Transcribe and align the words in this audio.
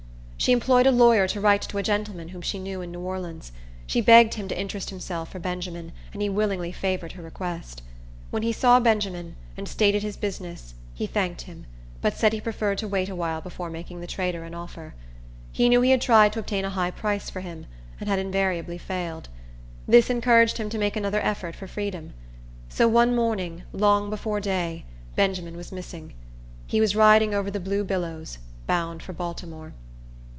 She 0.41 0.53
employed 0.53 0.87
a 0.87 0.91
lawyer 0.91 1.27
to 1.27 1.39
write 1.39 1.61
to 1.61 1.77
a 1.77 1.83
gentleman, 1.83 2.29
whom 2.29 2.41
she 2.41 2.57
knew, 2.57 2.81
in 2.81 2.91
New 2.91 3.01
Orleans. 3.01 3.51
She 3.85 4.01
begged 4.01 4.33
him 4.33 4.47
to 4.47 4.59
interest 4.59 4.89
himself 4.89 5.29
for 5.31 5.37
Benjamin, 5.37 5.91
and 6.11 6.19
he 6.19 6.29
willingly 6.29 6.71
favored 6.71 7.11
her 7.11 7.21
request. 7.21 7.83
When 8.31 8.41
he 8.41 8.51
saw 8.51 8.79
Benjamin, 8.79 9.35
and 9.55 9.67
stated 9.69 10.01
his 10.01 10.17
business, 10.17 10.73
he 10.95 11.05
thanked 11.05 11.41
him; 11.43 11.67
but 12.01 12.15
said 12.17 12.33
he 12.33 12.41
preferred 12.41 12.79
to 12.79 12.87
wait 12.87 13.07
a 13.07 13.15
while 13.15 13.39
before 13.39 13.69
making 13.69 14.01
the 14.01 14.07
trader 14.07 14.43
an 14.43 14.55
offer. 14.55 14.95
He 15.51 15.69
knew 15.69 15.81
he 15.81 15.91
had 15.91 16.01
tried 16.01 16.33
to 16.33 16.39
obtain 16.39 16.65
a 16.65 16.71
high 16.71 16.89
price 16.89 17.29
for 17.29 17.41
him, 17.41 17.67
and 17.99 18.09
had 18.09 18.17
invariably 18.17 18.79
failed. 18.79 19.29
This 19.87 20.09
encouraged 20.09 20.57
him 20.57 20.71
to 20.71 20.79
make 20.79 20.95
another 20.95 21.19
effort 21.21 21.53
for 21.55 21.67
freedom. 21.67 22.15
So 22.67 22.87
one 22.87 23.13
morning, 23.15 23.61
long 23.73 24.09
before 24.09 24.39
day, 24.39 24.85
Benjamin 25.15 25.55
was 25.55 25.71
missing. 25.71 26.13
He 26.65 26.81
was 26.81 26.95
riding 26.95 27.31
over 27.35 27.51
the 27.51 27.59
blue 27.59 27.83
billows, 27.83 28.39
bound 28.65 29.03
for 29.03 29.13
Baltimore. 29.13 29.75